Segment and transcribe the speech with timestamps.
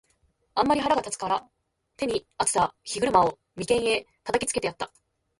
[0.55, 1.47] あんまり腹が立つたから、
[1.95, 4.91] 手に在つた飛車を眉間へ擲きつけてやつた。